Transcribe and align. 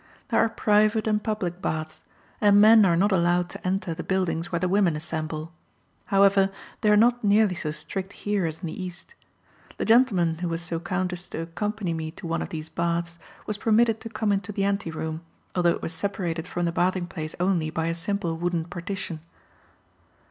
There 0.29 0.43
are 0.43 0.49
private 0.49 1.05
and 1.05 1.23
public 1.23 1.61
baths, 1.61 2.03
and 2.41 2.59
men 2.59 2.85
are 2.87 2.97
not 2.97 3.11
allowed 3.11 3.49
to 3.51 3.63
enter 3.67 3.93
the 3.93 4.01
buildings 4.03 4.51
where 4.51 4.57
the 4.57 4.67
women 4.67 4.95
assemble; 4.95 5.53
however, 6.05 6.49
they 6.81 6.89
are 6.89 6.97
not 6.97 7.23
nearly 7.23 7.53
so 7.53 7.69
strict 7.69 8.13
here 8.13 8.47
as 8.47 8.61
in 8.61 8.65
the 8.65 8.83
East. 8.83 9.13
The 9.77 9.85
gentleman 9.85 10.39
who 10.39 10.49
was 10.49 10.63
so 10.63 10.79
kind 10.79 11.13
as 11.13 11.27
to 11.27 11.41
accompany 11.43 11.93
me 11.93 12.09
to 12.13 12.25
one 12.25 12.41
of 12.41 12.49
these 12.49 12.67
baths, 12.67 13.19
was 13.45 13.59
permitted 13.59 14.01
to 14.01 14.09
come 14.09 14.31
into 14.31 14.51
the 14.51 14.63
anteroom, 14.63 15.21
although 15.55 15.69
it 15.69 15.83
was 15.83 15.93
separated 15.93 16.47
from 16.47 16.65
the 16.65 16.71
bathing 16.71 17.05
place 17.05 17.35
only 17.39 17.69
by 17.69 17.85
a 17.85 17.93
simple 17.93 18.35
wooden 18.35 18.65
partition. 18.65 19.19